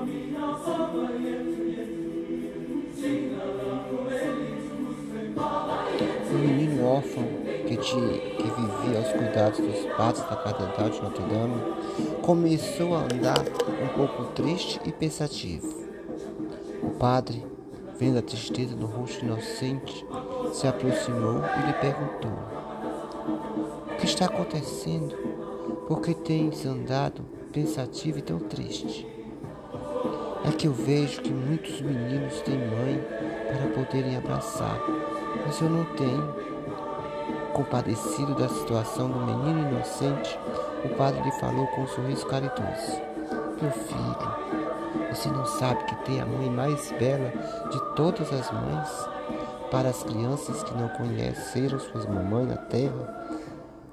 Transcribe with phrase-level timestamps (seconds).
[0.00, 0.06] Um
[6.38, 7.22] menino órfão
[7.68, 11.60] que, te, que vivia aos cuidados dos padres da Catedral de Notre Dame
[12.22, 13.44] começou a andar
[13.82, 15.68] um pouco triste e pensativo.
[16.82, 17.44] O padre,
[17.98, 20.06] vendo a tristeza no rosto inocente,
[20.54, 22.32] se aproximou e lhe perguntou:
[23.92, 25.14] O que está acontecendo?
[25.86, 29.19] Por que tens andado pensativo e tão triste?
[30.44, 33.04] É que eu vejo que muitos meninos têm mãe
[33.46, 34.80] para poderem abraçar,
[35.44, 36.50] mas eu não tenho.
[37.52, 40.38] Compadecido da situação do menino inocente,
[40.84, 43.02] o padre lhe falou com um sorriso caridoso:
[43.60, 47.30] Meu filho, você não sabe que tem a mãe mais bela
[47.70, 49.08] de todas as mães?
[49.70, 53.38] Para as crianças que não conheceram suas mamães na terra,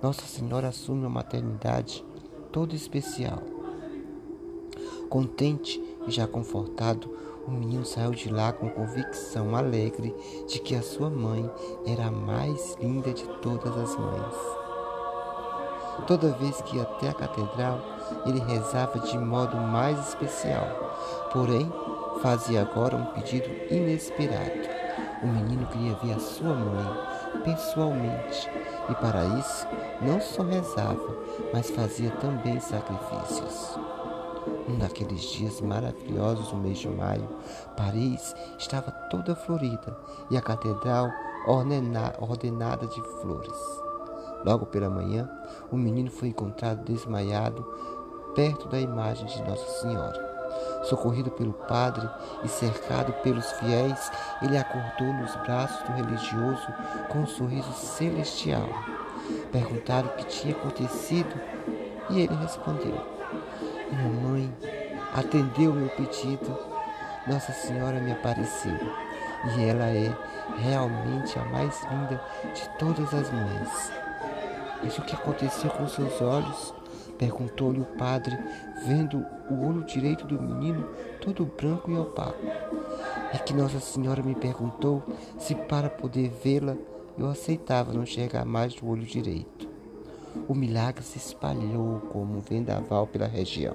[0.00, 2.04] Nossa Senhora assume uma maternidade
[2.52, 3.55] toda especial.
[5.08, 7.08] Contente e já confortado,
[7.46, 10.14] o menino saiu de lá com convicção alegre
[10.48, 11.48] de que a sua mãe
[11.86, 14.34] era a mais linda de todas as mães.
[16.06, 17.80] Toda vez que ia até a catedral,
[18.26, 20.66] ele rezava de modo mais especial.
[21.32, 21.72] Porém,
[22.20, 24.68] fazia agora um pedido inesperado.
[25.22, 28.50] O menino queria ver a sua mãe pessoalmente
[28.88, 29.66] e, para isso,
[30.02, 31.16] não só rezava,
[31.52, 33.95] mas fazia também sacrifícios.
[34.68, 37.28] Um daqueles dias maravilhosos do mês de maio,
[37.76, 39.96] Paris estava toda florida
[40.28, 41.08] e a catedral
[41.46, 43.56] ordenada de flores.
[44.44, 45.30] Logo pela manhã,
[45.70, 47.64] o menino foi encontrado desmaiado
[48.34, 50.26] perto da imagem de Nossa Senhora.
[50.84, 52.08] Socorrido pelo padre
[52.42, 54.10] e cercado pelos fiéis,
[54.42, 56.66] ele acordou nos braços do religioso
[57.10, 58.68] com um sorriso celestial.
[59.52, 61.40] Perguntaram o que tinha acontecido
[62.10, 63.15] e ele respondeu:
[63.90, 64.54] Minha mãe
[65.14, 66.58] atendeu meu pedido.
[67.26, 68.76] Nossa Senhora me apareceu
[69.54, 70.16] e ela é
[70.58, 72.20] realmente a mais linda
[72.54, 73.92] de todas as mães.
[74.82, 76.74] Mas o que aconteceu com seus olhos?
[77.18, 78.38] Perguntou-lhe o padre,
[78.86, 80.88] vendo o olho direito do menino
[81.20, 82.44] todo branco e opaco.
[83.32, 85.02] É que Nossa Senhora me perguntou
[85.38, 86.76] se para poder vê-la
[87.18, 89.75] eu aceitava não enxergar mais do olho direito.
[90.48, 93.74] O milagre se espalhou como um vendaval pela região.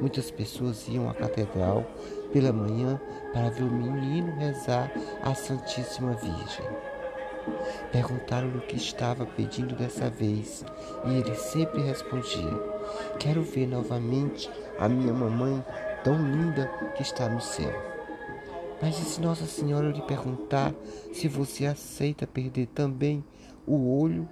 [0.00, 1.84] Muitas pessoas iam à catedral
[2.32, 3.00] pela manhã
[3.32, 6.66] para ver o menino rezar à Santíssima Virgem.
[7.92, 10.64] Perguntaram-lhe o que estava pedindo dessa vez,
[11.06, 12.50] e ele sempre respondia:
[13.18, 15.64] Quero ver novamente a minha mamãe
[16.02, 17.72] tão linda que está no céu.
[18.82, 20.74] Mas e se Nossa Senhora lhe perguntar
[21.12, 23.24] se você aceita perder também
[23.66, 24.28] o olho,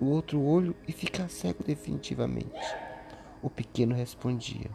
[0.00, 2.74] o outro olho e ficar cego definitivamente?
[3.42, 4.70] O pequeno respondia: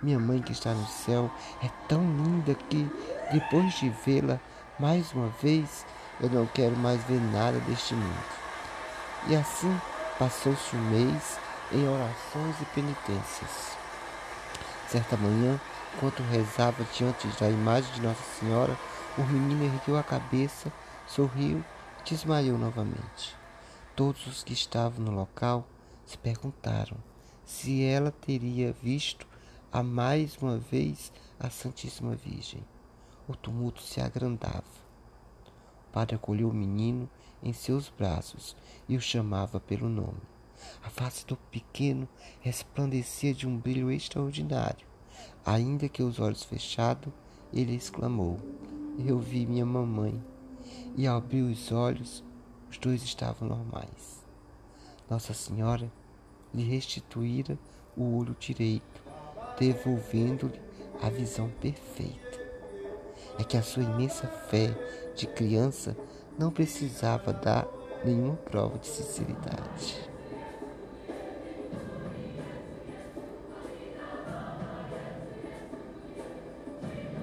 [0.00, 1.30] Minha mãe que está no céu
[1.62, 2.88] é tão linda que,
[3.32, 4.40] depois de vê-la
[4.78, 5.84] mais uma vez,
[6.20, 8.40] eu não quero mais ver nada deste mundo.
[9.28, 9.76] E assim
[10.18, 11.38] passou-se um mês
[11.72, 13.76] em orações e penitências.
[14.88, 15.60] Certa manhã,
[15.94, 18.76] enquanto rezava diante da imagem de Nossa Senhora,
[19.18, 20.72] o menino ergueu a cabeça,
[21.06, 21.62] sorriu
[22.00, 23.39] e desmaiou novamente.
[24.00, 25.68] Todos os que estavam no local
[26.06, 26.96] se perguntaram
[27.44, 29.26] se ela teria visto
[29.70, 32.64] a mais uma vez a Santíssima Virgem.
[33.28, 34.64] O tumulto se agrandava.
[35.86, 37.10] O padre acolheu o menino
[37.42, 38.56] em seus braços
[38.88, 40.22] e o chamava pelo nome.
[40.82, 42.08] A face do pequeno
[42.40, 44.86] resplandecia de um brilho extraordinário.
[45.44, 47.12] Ainda que os olhos fechados,
[47.52, 48.40] ele exclamou:
[48.98, 50.18] Eu vi minha mamãe.
[50.96, 52.24] E ao abrir os olhos,
[52.70, 54.24] os dois estavam normais.
[55.08, 55.90] Nossa Senhora
[56.54, 57.58] lhe restituíra
[57.96, 59.02] o olho direito,
[59.58, 60.60] devolvendo-lhe
[61.02, 62.38] a visão perfeita.
[63.38, 64.74] É que a sua imensa fé
[65.16, 65.96] de criança
[66.38, 67.66] não precisava dar
[68.04, 70.10] nenhuma prova de sinceridade.